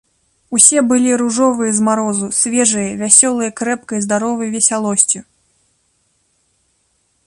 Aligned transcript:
Усе 0.57 0.79
былі 0.91 1.11
ружовыя 1.21 1.75
з 1.79 1.83
марозу, 1.89 2.31
свежыя, 2.39 2.91
вясёлыя 3.03 3.55
крэпкай, 3.61 3.99
здаровай 4.07 4.47
весялосцю. 4.57 5.27